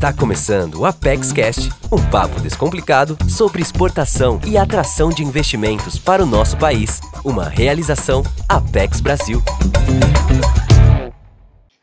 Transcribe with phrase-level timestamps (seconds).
[0.00, 6.22] Está começando o Apex Cast, um papo descomplicado sobre exportação e atração de investimentos para
[6.22, 7.02] o nosso país.
[7.22, 9.42] Uma realização Apex Brasil.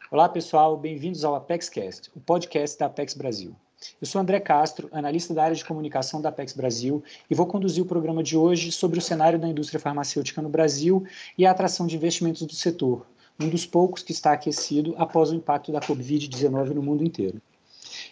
[0.09, 3.55] Olá, pessoal, bem-vindos ao Apex Cast, o podcast da Apex Brasil.
[4.01, 7.83] Eu sou André Castro, analista da área de comunicação da Apex Brasil, e vou conduzir
[7.83, 11.05] o programa de hoje sobre o cenário da indústria farmacêutica no Brasil
[11.37, 13.05] e a atração de investimentos do setor,
[13.39, 17.39] um dos poucos que está aquecido após o impacto da Covid-19 no mundo inteiro.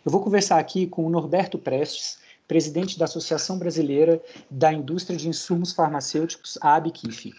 [0.06, 5.28] Eu vou conversar aqui com o Norberto Prestes, presidente da Associação Brasileira da Indústria de
[5.28, 7.34] Insumos Farmacêuticos, a ABKIF,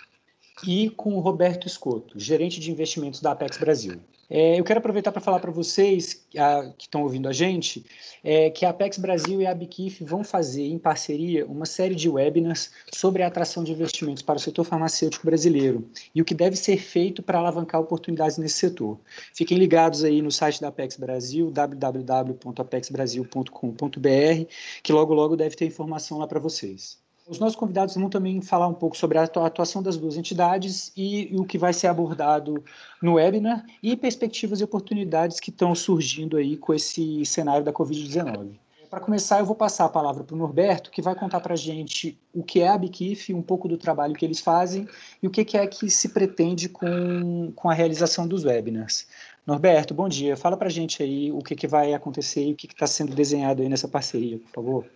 [0.67, 4.01] e com o Roberto Escoto, gerente de investimentos da Apex Brasil.
[4.29, 7.87] É, eu quero aproveitar para falar para vocês a, que estão ouvindo a gente
[8.25, 12.09] é, que a Apex Brasil e a Abkif vão fazer em parceria uma série de
[12.09, 16.57] webinars sobre a atração de investimentos para o setor farmacêutico brasileiro e o que deve
[16.57, 18.99] ser feito para alavancar oportunidades nesse setor.
[19.33, 24.51] Fiquem ligados aí no site da Apex Brasil, www.apexbrasil.com.br,
[24.83, 27.06] que logo logo deve ter informação lá para vocês.
[27.29, 31.35] Os nossos convidados vão também falar um pouco sobre a atuação das duas entidades e,
[31.37, 32.63] o que vai ser abordado
[33.03, 38.51] no webinar e perspectivas e oportunidades que estão surgindo aí com esse cenário da Covid-19.
[38.89, 41.57] Para começar, eu vou passar a palavra para o Norberto, que vai contar para a
[41.57, 44.89] gente o que é a Bikif, um pouco do trabalho que eles fazem
[45.21, 49.09] e o que é que se pretende com, com a realização dos webinars.
[49.45, 50.37] Norberto, bom dia.
[50.37, 53.15] Fala para a gente aí o que, que vai acontecer e o que está sendo
[53.15, 54.96] desenhado aí nessa parceria, por favor.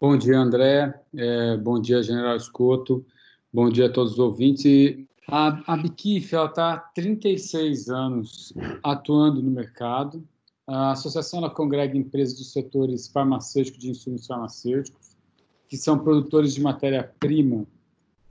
[0.00, 0.92] Bom dia, André.
[1.14, 3.06] É, bom dia, General Escoto.
[3.52, 5.06] Bom dia a todos os ouvintes.
[5.28, 10.26] A, a Biquif está há 36 anos atuando no mercado.
[10.66, 15.16] A associação ela congrega empresas dos setores farmacêutico de insumos farmacêuticos,
[15.68, 17.64] que são produtores de matéria-prima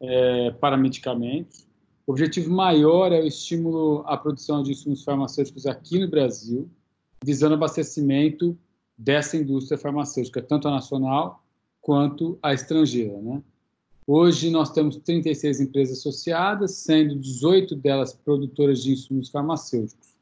[0.01, 1.65] é, para medicamentos.
[2.05, 6.69] O objetivo maior é o estímulo à produção de insumos farmacêuticos aqui no Brasil,
[7.23, 8.55] visando abastecimento
[8.97, 11.42] dessa indústria farmacêutica, tanto a nacional
[11.83, 13.21] quanto a estrangeira.
[13.21, 13.43] Né?
[14.07, 20.13] Hoje nós temos 36 empresas associadas, sendo 18 delas produtoras de insumos farmacêuticos.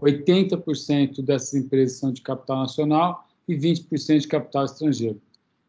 [0.00, 5.20] 80% dessas empresas são de capital nacional e 20% de capital estrangeiro.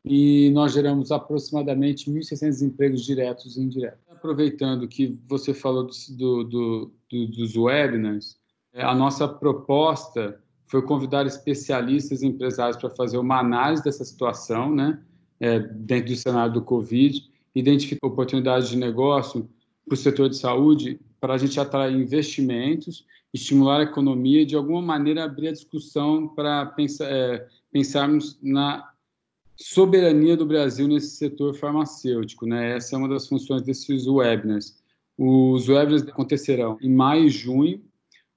[0.04, 4.00] E nós geramos aproximadamente 1.600 empregos diretos e indiretos.
[4.10, 8.38] Aproveitando que você falou do, do, do, dos webinars,
[8.74, 14.74] é, a nossa proposta foi convidar especialistas e empresários para fazer uma análise dessa situação,
[14.74, 15.00] né?
[15.40, 19.50] É, dentro do cenário do Covid, identificar oportunidades de negócio
[19.86, 24.56] para o setor de saúde para a gente atrair investimentos, estimular a economia e, de
[24.56, 28.92] alguma maneira, abrir a discussão para pensar, é, pensarmos na
[29.56, 32.46] soberania do Brasil nesse setor farmacêutico.
[32.46, 32.76] Né?
[32.76, 34.78] Essa é uma das funções desses webinars.
[35.18, 37.82] Os webinars acontecerão em maio e junho,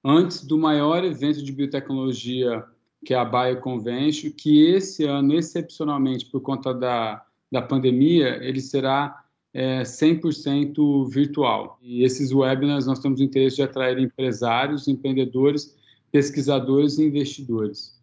[0.03, 2.65] antes do maior evento de biotecnologia
[3.03, 9.23] que é a BioConvention, que esse ano, excepcionalmente por conta da, da pandemia, ele será
[9.53, 11.79] é, 100% virtual.
[11.81, 15.75] E esses webinars nós temos o interesse de atrair empresários, empreendedores,
[16.11, 18.00] pesquisadores e investidores.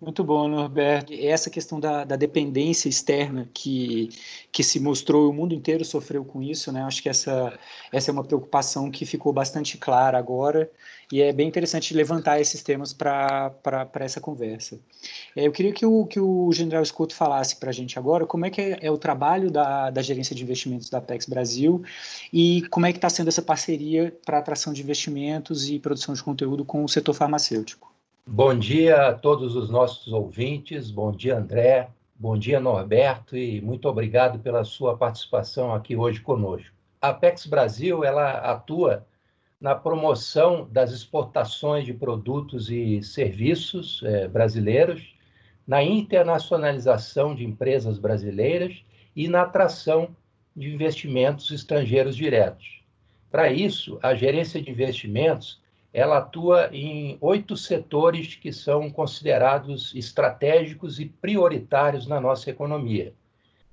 [0.00, 1.12] Muito bom, Norberto.
[1.12, 4.08] Essa questão da, da, dependência externa que,
[4.52, 6.84] que se mostrou, o mundo inteiro sofreu com isso, né?
[6.84, 7.58] Acho que essa,
[7.92, 10.70] essa é uma preocupação que ficou bastante clara agora
[11.12, 13.50] e é bem interessante levantar esses temas para
[13.94, 14.78] essa conversa.
[15.34, 18.46] É, eu queria que o, que o General Escuto falasse para a gente agora como
[18.46, 21.82] é que é, é, o trabalho da, da gerência de investimentos da Apex Brasil
[22.32, 26.22] e como é que está sendo essa parceria para atração de investimentos e produção de
[26.22, 27.97] conteúdo com o setor farmacêutico.
[28.30, 33.88] Bom dia a todos os nossos ouvintes, bom dia André, bom dia Norberto e muito
[33.88, 36.70] obrigado pela sua participação aqui hoje conosco.
[37.00, 39.06] A Apex Brasil ela atua
[39.58, 45.16] na promoção das exportações de produtos e serviços eh, brasileiros,
[45.66, 48.84] na internacionalização de empresas brasileiras
[49.16, 50.14] e na atração
[50.54, 52.82] de investimentos estrangeiros diretos.
[53.30, 55.62] Para isso, a gerência de investimentos
[55.92, 63.14] ela atua em oito setores que são considerados estratégicos e prioritários na nossa economia: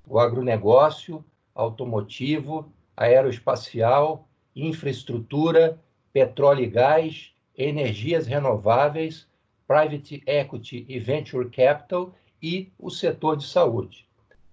[0.08, 1.24] o agronegócio,
[1.54, 5.80] automotivo, aeroespacial, infraestrutura,
[6.14, 9.28] petróleo e gás, energias renováveis,
[9.68, 14.06] private equity e venture capital e o setor de saúde.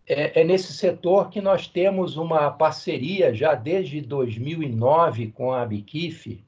[0.06, 6.42] É, é, nesse setor que nós temos uma parceria já desde 2009 com a Biquif,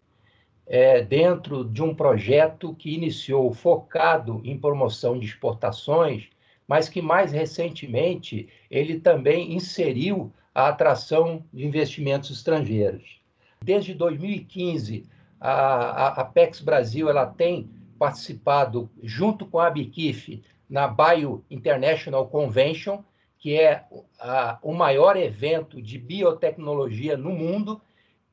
[0.66, 6.28] é, dentro de um projeto que iniciou focado em promoção de exportações,
[6.66, 13.20] mas que mais recentemente ele também inseriu a atração de investimentos estrangeiros.
[13.62, 15.06] Desde 2015,
[15.40, 17.69] a, Apex Brasil ela tem
[17.99, 23.02] participado, junto com a Biquif, na Bio International Convention,
[23.38, 23.84] que é
[24.19, 27.81] a, o maior evento de biotecnologia no mundo,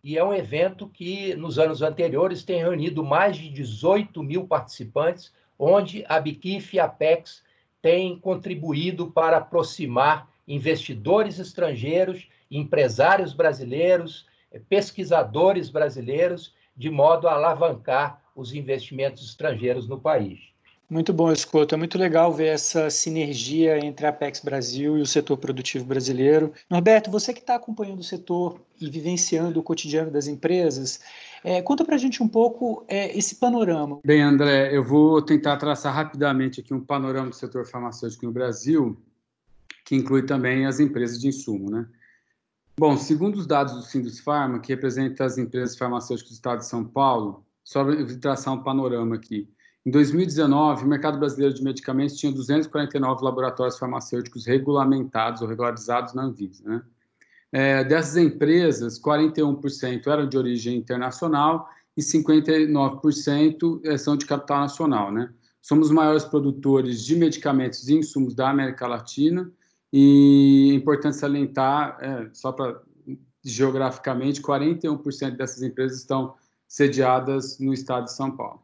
[0.03, 5.31] e é um evento que, nos anos anteriores, tem reunido mais de 18 mil participantes,
[5.57, 7.43] onde a Biquif e a Apex
[7.81, 14.25] têm contribuído para aproximar investidores estrangeiros, empresários brasileiros,
[14.67, 20.50] pesquisadores brasileiros, de modo a alavancar os investimentos estrangeiros no país.
[20.91, 21.73] Muito bom, Escoto.
[21.73, 26.51] É muito legal ver essa sinergia entre a Apex Brasil e o setor produtivo brasileiro.
[26.69, 30.99] Norberto, você que está acompanhando o setor e vivenciando o cotidiano das empresas,
[31.45, 34.01] é, conta para a gente um pouco é, esse panorama.
[34.05, 39.01] Bem, André, eu vou tentar traçar rapidamente aqui um panorama do setor farmacêutico no Brasil,
[39.85, 41.87] que inclui também as empresas de insumo, né?
[42.77, 46.83] Bom, segundo os dados do Sindusfarma, que representa as empresas farmacêuticas do estado de São
[46.83, 47.85] Paulo, só
[48.19, 49.47] traçar um panorama aqui.
[49.85, 56.23] Em 2019, o mercado brasileiro de medicamentos tinha 249 laboratórios farmacêuticos regulamentados ou regularizados na
[56.23, 56.63] Anvisa.
[56.63, 56.81] Né?
[57.51, 61.67] É, dessas empresas, 41% eram de origem internacional
[61.97, 65.11] e 59% é, são de capital nacional.
[65.11, 65.33] Né?
[65.61, 69.51] Somos os maiores produtores de medicamentos e insumos da América Latina
[69.91, 72.81] e é importante salientar, é, só para
[73.43, 76.35] geograficamente, 41% dessas empresas estão
[76.67, 78.61] sediadas no estado de São Paulo.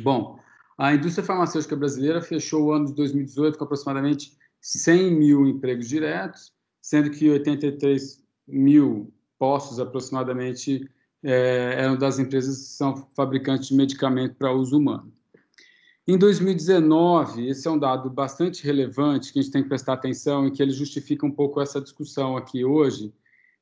[0.00, 0.38] Bom,
[0.78, 6.52] a indústria farmacêutica brasileira fechou o ano de 2018 com aproximadamente 100 mil empregos diretos,
[6.80, 10.88] sendo que 83 mil postos aproximadamente
[11.22, 15.12] é, eram das empresas que são fabricantes de medicamento para uso humano.
[16.06, 20.46] Em 2019, esse é um dado bastante relevante que a gente tem que prestar atenção
[20.46, 23.14] e que ele justifica um pouco essa discussão aqui hoje,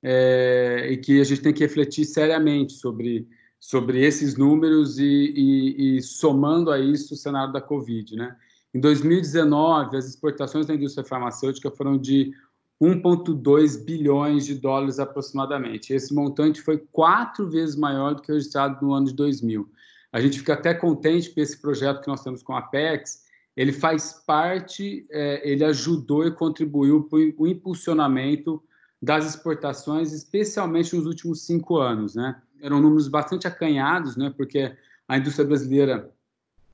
[0.03, 3.29] é, e que a gente tem que refletir seriamente sobre
[3.61, 8.17] sobre esses números e, e, e, somando a isso o cenário da Covid.
[8.17, 8.35] Né?
[8.73, 12.33] Em 2019, as exportações da indústria farmacêutica foram de
[12.81, 15.93] 1,2 bilhões de dólares aproximadamente.
[15.93, 19.71] Esse montante foi quatro vezes maior do que o registrado no ano de 2000.
[20.11, 23.25] A gente fica até contente que esse projeto que nós temos com a Apex,
[23.55, 28.63] ele faz parte, é, ele ajudou e contribuiu para o impulsionamento
[29.03, 32.41] das exportações, especialmente nos últimos cinco anos, né?
[32.63, 34.73] Eram números bastante acanhados, né, porque
[35.09, 36.11] a indústria brasileira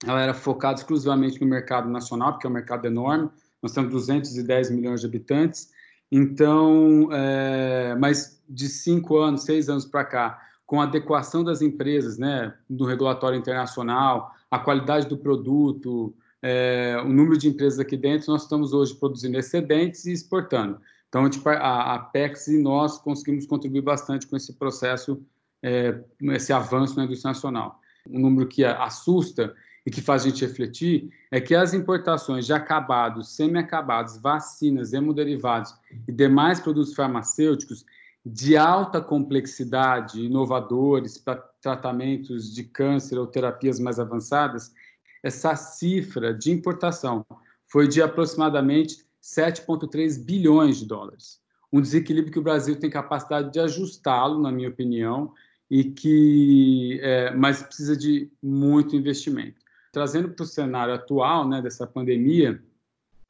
[0.04, 3.30] ela era focada exclusivamente no mercado nacional, porque é um mercado enorme,
[3.62, 5.70] nós temos 210 milhões de habitantes,
[6.10, 12.18] então, é, mas de cinco anos, seis anos para cá, com a adequação das empresas,
[12.18, 18.30] né, do regulatório internacional, a qualidade do produto, é, o número de empresas aqui dentro,
[18.32, 20.80] nós estamos hoje produzindo excedentes e exportando.
[21.08, 25.20] Então, tipo, a, a Apex e nós conseguimos contribuir bastante com esse processo
[25.62, 25.98] é,
[26.32, 27.80] esse avanço na indústria nacional.
[28.08, 29.54] Um número que assusta
[29.84, 35.74] e que faz a gente refletir é que as importações de acabados, semi-acabados, vacinas, hemoderivados
[36.08, 37.84] e demais produtos farmacêuticos
[38.24, 44.74] de alta complexidade, inovadores para tratamentos de câncer ou terapias mais avançadas,
[45.22, 47.24] essa cifra de importação
[47.68, 51.40] foi de aproximadamente 7,3 bilhões de dólares.
[51.72, 55.32] Um desequilíbrio que o Brasil tem capacidade de ajustá-lo, na minha opinião,
[55.70, 59.60] e que é, mas precisa de muito investimento.
[59.92, 62.62] Trazendo para o cenário atual, né, dessa pandemia,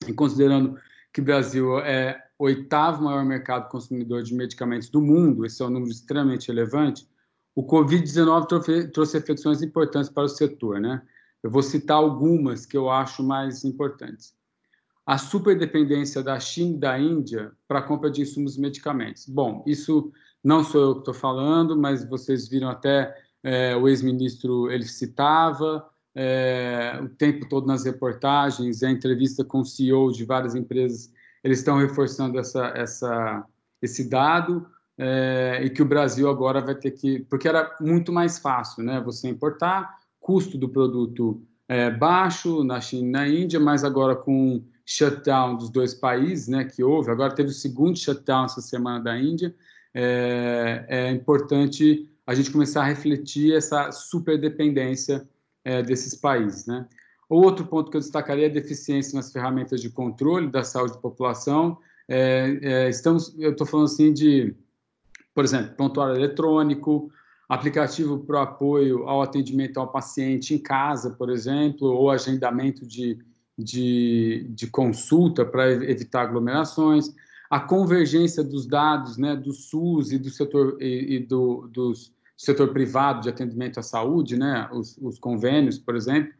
[0.06, 0.78] e considerando
[1.12, 5.70] que o Brasil é oitavo maior mercado consumidor de medicamentos do mundo, esse é um
[5.70, 7.08] número extremamente relevante,
[7.54, 11.00] o Covid-19 trouxe, trouxe reflexões importantes para o setor, né?
[11.42, 14.34] Eu vou citar algumas que eu acho mais importantes.
[15.06, 19.26] A superdependência da China e da Índia para a compra de insumos e medicamentos.
[19.26, 20.12] Bom, isso
[20.46, 23.12] não sou eu que estou falando, mas vocês viram até
[23.42, 25.84] é, o ex-ministro, ele citava
[26.14, 31.12] é, o tempo todo nas reportagens, a entrevista com o CEO de várias empresas,
[31.42, 33.44] eles estão reforçando essa, essa,
[33.82, 34.64] esse dado,
[34.96, 37.20] é, e que o Brasil agora vai ter que.
[37.28, 39.00] Porque era muito mais fácil, né?
[39.00, 44.62] Você importar, custo do produto é, baixo na China e na Índia, mas agora com
[44.86, 46.64] shutdown dos dois países, né?
[46.64, 49.52] Que houve, agora teve o segundo shutdown essa semana da Índia
[49.98, 55.26] é, é importante a gente começar a refletir essa superdependência
[55.64, 56.66] é, desses países.
[56.66, 56.86] Né?
[57.30, 60.92] O outro ponto que eu destacaria é a deficiência nas ferramentas de controle da saúde
[60.92, 61.78] da população.
[62.06, 64.54] É, é, estamos, eu estou falando assim de,
[65.34, 67.10] por exemplo, prontuário eletrônico,
[67.48, 73.18] aplicativo para apoio ao atendimento ao paciente em casa, por exemplo, ou agendamento de,
[73.56, 77.14] de, de consulta para evitar aglomerações,
[77.50, 81.92] a convergência dos dados né, do SUS e do setor, e, e do, do
[82.36, 86.32] setor privado de atendimento à saúde, né, os, os, convênios, por exemplo,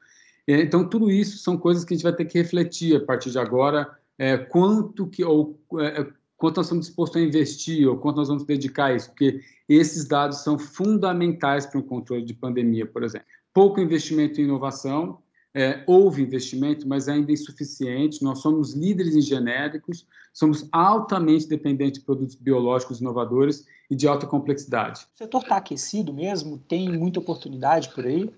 [0.47, 3.39] Então, tudo isso são coisas que a gente vai ter que refletir a partir de
[3.39, 8.29] agora, é, quanto que, ou é, quanto nós estamos dispostos a investir, ou quanto nós
[8.29, 13.03] vamos dedicar a isso, porque esses dados são fundamentais para o controle de pandemia, por
[13.03, 13.27] exemplo.
[13.53, 15.19] Pouco investimento em inovação,
[15.57, 18.23] é, houve investimento, mas ainda insuficiente.
[18.23, 24.27] Nós somos líderes em genéricos, somos altamente dependentes de produtos biológicos inovadores e de alta
[24.27, 25.07] complexidade.
[25.15, 26.59] O setor está aquecido mesmo?
[26.59, 28.31] Tem muita oportunidade por aí?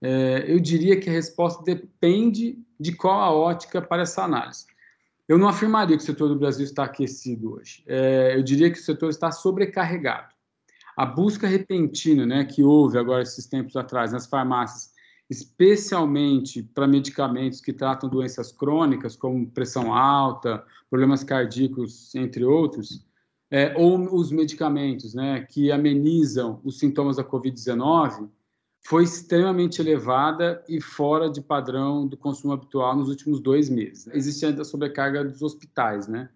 [0.00, 4.64] É, eu diria que a resposta depende de qual a ótica para essa análise.
[5.28, 7.84] Eu não afirmaria que o setor do Brasil está aquecido hoje.
[7.86, 10.32] É, eu diria que o setor está sobrecarregado.
[10.96, 14.91] A busca repentina né, que houve agora esses tempos atrás nas farmácias
[15.32, 23.04] especialmente para medicamentos que tratam doenças crônicas, como pressão alta, problemas cardíacos, entre outros,
[23.50, 28.28] é, ou os medicamentos né, que amenizam os sintomas da Covid-19,
[28.84, 34.08] foi extremamente elevada e fora de padrão do consumo habitual nos últimos dois meses.
[34.12, 36.28] Existe ainda a sobrecarga dos hospitais, né?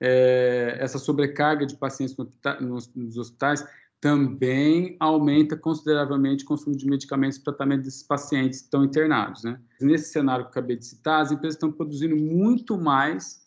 [0.00, 2.14] É, essa sobrecarga de pacientes
[2.60, 3.64] nos hospitais
[4.04, 9.44] também aumenta consideravelmente o consumo de medicamentos para tratamento desses pacientes que estão internados.
[9.44, 9.58] Né?
[9.80, 13.42] Nesse cenário que eu acabei de citar, as empresas estão produzindo muito mais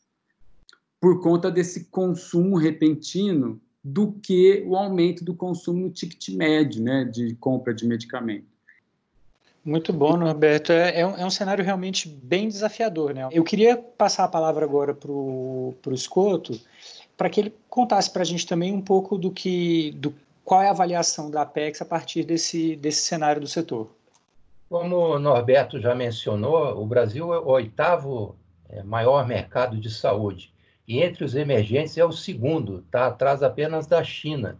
[0.99, 7.05] por conta desse consumo repentino do que o aumento do consumo no ticket médio né,
[7.05, 8.47] de compra de medicamento.
[9.63, 10.71] Muito bom, Norberto.
[10.71, 13.13] É, é, um, é, um, cenário realmente bem desafiador.
[13.13, 13.29] Né?
[13.31, 16.59] Eu queria passar a palavra agora para o Escoto,
[17.15, 20.15] para que ele contasse para a gente também um pouco do que, do,
[20.47, 23.93] qual é a avaliação da Apex a partir desse, desse cenário do setor?
[24.69, 28.33] Como o Norberto já mencionou, o Brasil é o oitavo
[28.69, 30.53] é, maior mercado de saúde.
[30.87, 34.57] E entre os emergentes é o segundo, está atrás apenas da China.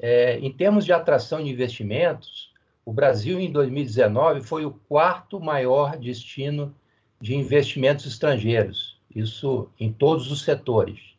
[0.00, 2.52] É, em termos de atração de investimentos,
[2.84, 6.74] o Brasil, em 2019, foi o quarto maior destino
[7.20, 11.13] de investimentos estrangeiros, isso em todos os setores.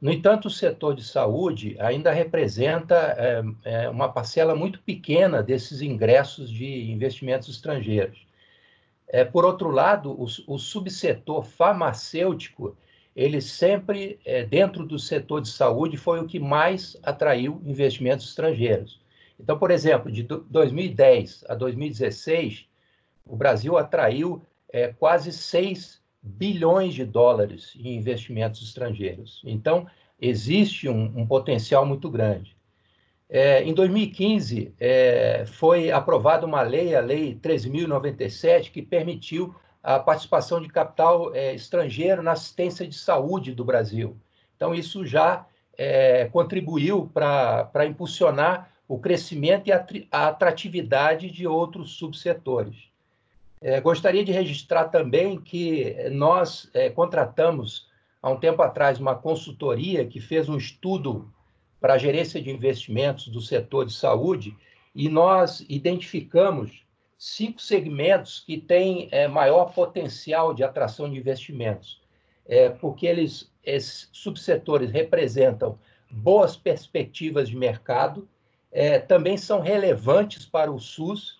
[0.00, 6.48] No entanto, o setor de saúde ainda representa é, uma parcela muito pequena desses ingressos
[6.50, 8.24] de investimentos estrangeiros.
[9.08, 12.76] É, por outro lado, o, o subsetor farmacêutico,
[13.16, 19.00] ele sempre, dentro do setor de saúde, foi o que mais atraiu investimentos estrangeiros.
[19.40, 22.66] Então, por exemplo, de 2010 a 2016,
[23.26, 24.40] o Brasil atraiu
[25.00, 29.42] quase 6 bilhões de dólares em investimentos estrangeiros.
[29.44, 29.86] Então,
[30.20, 32.56] existe um, um potencial muito grande.
[33.30, 40.60] É, em 2015, é, foi aprovada uma lei, a Lei 13.097, que permitiu a participação
[40.60, 44.16] de capital é, estrangeiro na assistência de saúde do Brasil.
[44.56, 45.46] Então, isso já
[45.76, 49.72] é, contribuiu para impulsionar o crescimento e
[50.10, 52.88] a atratividade de outros subsetores.
[53.60, 57.88] É, gostaria de registrar também que nós é, contratamos,
[58.22, 61.32] há um tempo atrás, uma consultoria que fez um estudo
[61.80, 64.56] para a gerência de investimentos do setor de saúde
[64.94, 66.84] e nós identificamos
[67.16, 72.00] cinco segmentos que têm é, maior potencial de atração de investimentos,
[72.46, 75.78] é, porque eles, esses subsetores representam
[76.10, 78.28] boas perspectivas de mercado,
[78.70, 81.37] é, também são relevantes para o SUS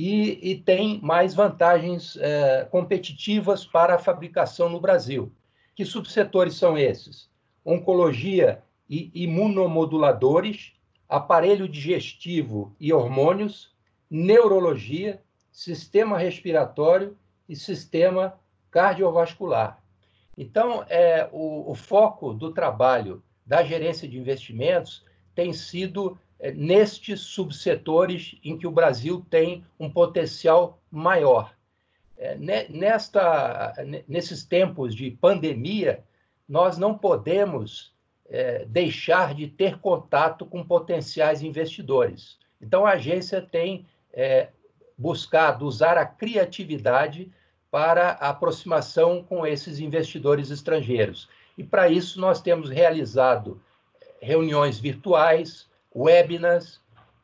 [0.00, 5.30] e, e tem mais vantagens é, competitivas para a fabricação no Brasil.
[5.76, 7.28] Que subsetores são esses?
[7.62, 10.72] Oncologia e imunomoduladores,
[11.06, 13.74] aparelho digestivo e hormônios,
[14.10, 17.14] neurologia, sistema respiratório
[17.46, 18.40] e sistema
[18.70, 19.82] cardiovascular.
[20.36, 25.04] Então, é, o, o foco do trabalho da gerência de investimentos
[25.34, 26.18] tem sido
[26.54, 31.54] nestes subsetores em que o Brasil tem um potencial maior.
[32.16, 32.36] É,
[32.68, 33.74] nesta,
[34.06, 36.04] nesses tempos de pandemia,
[36.48, 37.94] nós não podemos
[38.28, 42.38] é, deixar de ter contato com potenciais investidores.
[42.60, 44.48] Então, a agência tem é,
[44.98, 47.30] buscado usar a criatividade
[47.70, 51.28] para a aproximação com esses investidores estrangeiros.
[51.56, 53.60] E, para isso, nós temos realizado
[54.20, 56.80] reuniões virtuais, webinars,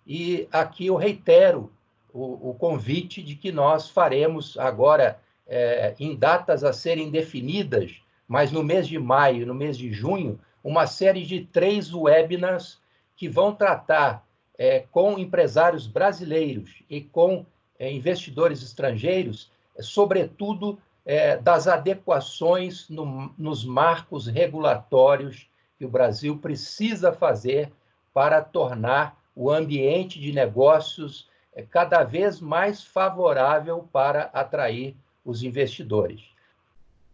[0.06, 1.72] e aqui eu reitero
[2.12, 8.50] o, o convite de que nós faremos agora, é, em datas a serem definidas, mas
[8.50, 12.80] no mês de maio, no mês de junho, uma série de três webinars
[13.16, 14.26] que vão tratar
[14.58, 17.46] é, com empresários brasileiros e com
[17.78, 27.12] é, investidores estrangeiros, sobretudo é, das adequações no, nos marcos regulatórios que o Brasil precisa
[27.12, 27.70] fazer
[28.16, 36.22] para tornar o ambiente de negócios é cada vez mais favorável para atrair os investidores.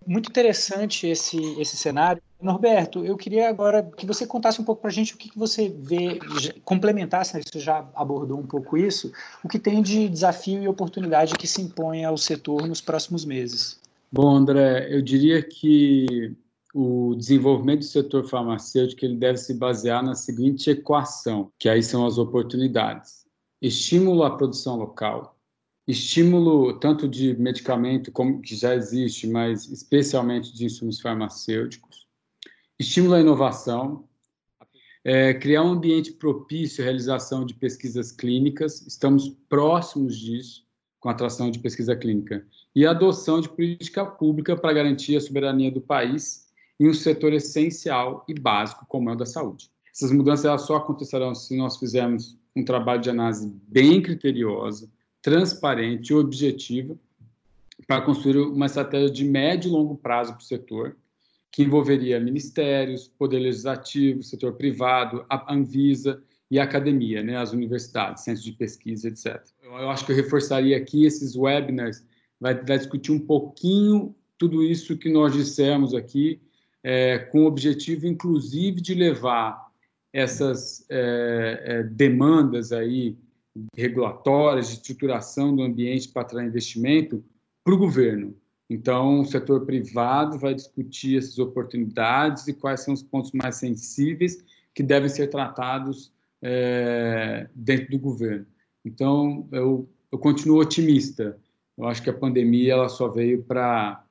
[0.07, 2.23] Muito interessante esse, esse cenário.
[2.41, 5.37] Norberto, eu queria agora que você contasse um pouco para a gente o que, que
[5.37, 6.21] você vê,
[6.65, 11.49] complementasse, você já abordou um pouco isso, o que tem de desafio e oportunidade que
[11.49, 13.81] se impõe ao setor nos próximos meses.
[14.13, 16.37] Bom, André, eu diria que
[16.73, 22.07] o desenvolvimento do setor farmacêutico ele deve se basear na seguinte equação, que aí são
[22.07, 23.27] as oportunidades.
[23.61, 25.39] Estímulo à produção local,
[25.87, 32.07] estímulo tanto de medicamento como que já existe, mas especialmente de insumos farmacêuticos,
[32.79, 34.09] estímulo à inovação,
[35.05, 40.65] é, criar um ambiente propício à realização de pesquisas clínicas, estamos próximos disso
[40.99, 45.21] com a atração de pesquisa clínica, e a adoção de política pública para garantir a
[45.21, 46.42] soberania do país
[46.83, 49.71] em um setor essencial e básico como é o da saúde.
[49.95, 54.91] Essas mudanças elas só acontecerão se nós fizermos um trabalho de análise bem criteriosa,
[55.23, 56.97] transparente e objetiva
[57.87, 60.97] para construir uma estratégia de médio e longo prazo para o setor,
[61.53, 66.21] que envolveria ministérios, poder legislativo, setor privado, a Anvisa
[66.51, 69.41] e a academia, né, as universidades, centros de pesquisa, etc.
[69.63, 72.05] Eu acho que eu reforçaria aqui esses webinars,
[72.41, 76.41] vai, vai discutir um pouquinho tudo isso que nós dissemos aqui
[76.83, 79.71] é, com o objetivo, inclusive, de levar
[80.13, 83.17] essas é, é, demandas aí
[83.75, 87.23] regulatórias, de estruturação do ambiente para atrair investimento
[87.65, 88.35] para o governo.
[88.69, 94.43] Então, o setor privado vai discutir essas oportunidades e quais são os pontos mais sensíveis
[94.75, 96.11] que devem ser tratados
[96.41, 98.47] é, dentro do governo.
[98.85, 101.39] Então, eu, eu continuo otimista.
[101.77, 104.02] Eu acho que a pandemia ela só veio para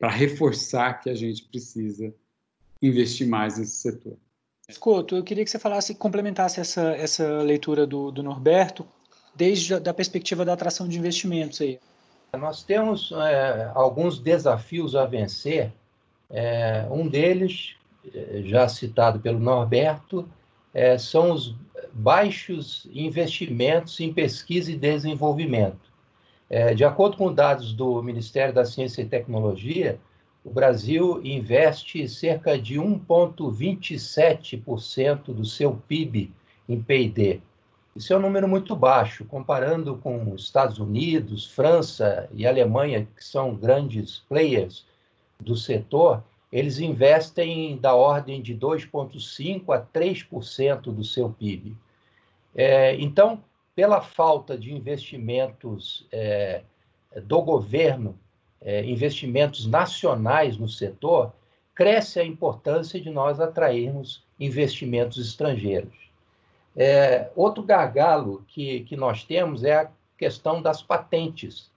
[0.00, 2.12] para reforçar que a gente precisa
[2.80, 4.16] investir mais nesse setor.
[4.66, 8.86] Escoto, eu queria que você falasse, complementasse essa, essa leitura do, do Norberto,
[9.34, 11.78] desde a da perspectiva da atração de investimentos aí.
[12.32, 15.70] Nós temos é, alguns desafios a vencer.
[16.30, 17.74] É, um deles,
[18.14, 20.26] é, já citado pelo Norberto,
[20.72, 21.54] é, são os
[21.92, 25.89] baixos investimentos em pesquisa e desenvolvimento.
[26.50, 30.00] É, de acordo com dados do Ministério da Ciência e Tecnologia,
[30.44, 36.32] o Brasil investe cerca de 1,27% do seu PIB
[36.68, 37.40] em PD.
[37.94, 43.24] Isso é um número muito baixo, comparando com os Estados Unidos, França e Alemanha, que
[43.24, 44.84] são grandes players
[45.38, 51.76] do setor, eles investem da ordem de 2,5% a 3% do seu PIB.
[52.54, 53.42] É, então,
[53.74, 56.62] pela falta de investimentos é,
[57.24, 58.18] do governo,
[58.60, 61.32] é, investimentos nacionais no setor,
[61.74, 66.10] cresce a importância de nós atrairmos investimentos estrangeiros.
[66.76, 71.70] É, outro gargalo que, que nós temos é a questão das patentes.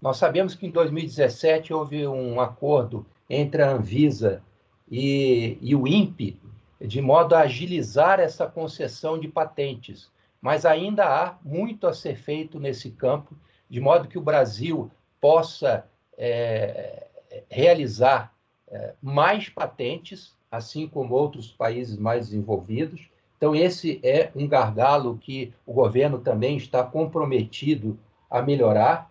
[0.00, 4.42] Nós sabemos que em 2017 houve um acordo entre a Anvisa
[4.90, 6.40] e, e o INPE,
[6.80, 10.10] de modo a agilizar essa concessão de patentes
[10.44, 13.34] mas ainda há muito a ser feito nesse campo,
[13.66, 15.86] de modo que o Brasil possa
[16.18, 17.06] é,
[17.48, 18.30] realizar
[18.68, 23.08] é, mais patentes, assim como outros países mais desenvolvidos.
[23.38, 27.98] Então, esse é um gargalo que o governo também está comprometido
[28.30, 29.10] a melhorar.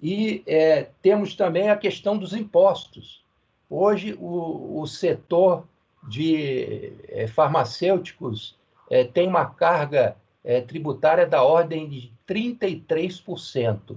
[0.00, 3.22] E é, temos também a questão dos impostos.
[3.68, 5.68] Hoje, o, o setor
[6.08, 8.56] de é, farmacêuticos
[8.88, 13.96] é, tem uma carga é, tributária da ordem de 33%.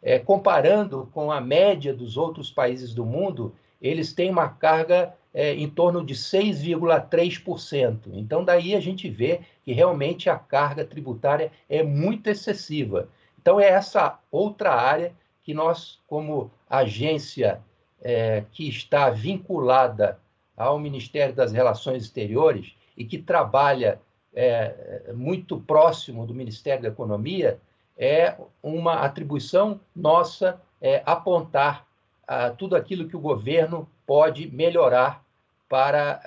[0.00, 5.54] É, comparando com a média dos outros países do mundo, eles têm uma carga é,
[5.54, 7.98] em torno de 6,3%.
[8.12, 13.08] Então, daí a gente vê que realmente a carga tributária é muito excessiva.
[13.42, 17.60] Então, é essa outra área que nós, como agência
[18.00, 20.20] é, que está vinculada
[20.56, 24.00] ao Ministério das Relações Exteriores e que trabalha
[24.34, 27.60] é, muito próximo do Ministério da Economia,
[27.96, 31.86] é uma atribuição nossa é, apontar
[32.26, 35.24] a, tudo aquilo que o governo pode melhorar
[35.68, 36.20] para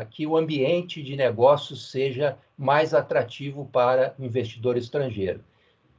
[0.00, 5.42] a, que o ambiente de negócios seja mais atrativo para o investidor estrangeiro.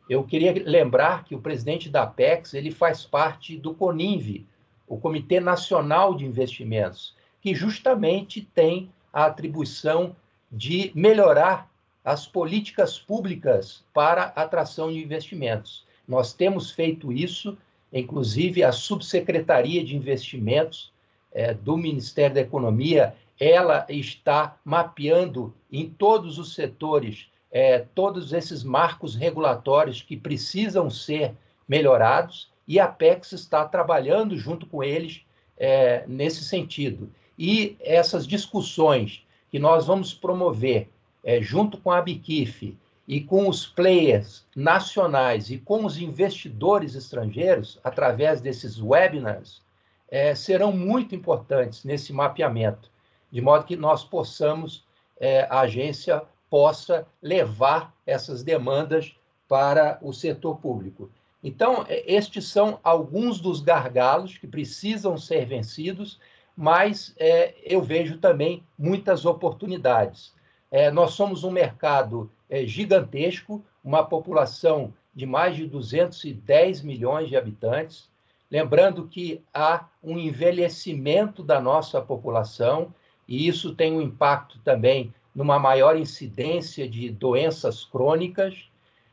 [0.09, 4.45] Eu queria lembrar que o presidente da Apex ele faz parte do CONINVE,
[4.87, 10.15] o Comitê Nacional de Investimentos, que justamente tem a atribuição
[10.51, 11.69] de melhorar
[12.03, 15.85] as políticas públicas para atração de investimentos.
[16.07, 17.57] Nós temos feito isso,
[17.93, 20.91] inclusive a Subsecretaria de Investimentos
[21.31, 28.63] é, do Ministério da Economia, ela está mapeando em todos os setores é, todos esses
[28.63, 31.33] marcos regulatórios que precisam ser
[31.67, 35.21] melhorados e a Apex está trabalhando junto com eles
[35.57, 37.11] é, nesse sentido.
[37.37, 40.89] E essas discussões que nós vamos promover
[41.23, 47.79] é, junto com a Abquif e com os players nacionais e com os investidores estrangeiros,
[47.83, 49.61] através desses webinars,
[50.09, 52.89] é, serão muito importantes nesse mapeamento,
[53.31, 54.85] de modo que nós possamos,
[55.19, 59.15] é, a agência possa levar essas demandas
[59.47, 61.09] para o setor público.
[61.43, 66.19] Então, é, estes são alguns dos gargalos que precisam ser vencidos,
[66.61, 70.31] mas é, eu vejo também muitas oportunidades.
[70.69, 77.35] É, nós somos um mercado é, gigantesco, uma população de mais de 210 milhões de
[77.35, 78.11] habitantes.
[78.51, 82.93] Lembrando que há um envelhecimento da nossa população,
[83.27, 88.69] e isso tem um impacto também numa maior incidência de doenças crônicas.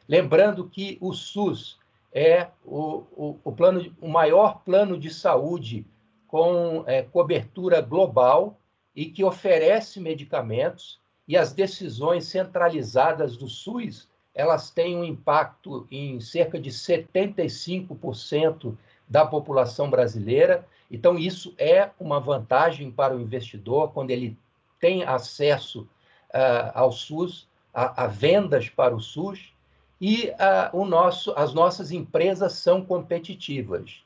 [0.07, 1.79] Lembrando que o SUS
[2.13, 5.87] é o, o, o, plano, o maior plano de saúde
[6.29, 8.61] com é, cobertura global
[8.95, 16.21] e que oferece medicamentos e as decisões centralizadas do SUS elas têm um impacto em
[16.21, 18.77] cerca de 75%
[19.09, 20.65] da população brasileira.
[20.89, 24.39] Então, isso é uma vantagem para o investidor quando ele
[24.79, 25.89] tem acesso
[26.31, 29.53] uh, ao SUS, a, a, vendas para o SUS,
[30.01, 34.05] e uh, o nosso, as nossas empresas são competitivas.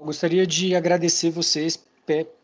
[0.00, 1.78] Eu gostaria de agradecer vocês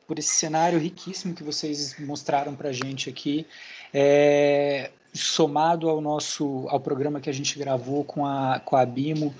[0.06, 3.46] por esse cenário riquíssimo que vocês mostraram para a gente aqui.
[3.94, 9.34] É, somado ao nosso ao programa que a gente gravou com a, com a Bimo,